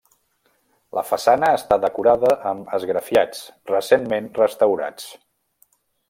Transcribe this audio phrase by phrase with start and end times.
[0.99, 5.11] La façana està decorada amb esgrafiats, recentment restaurats.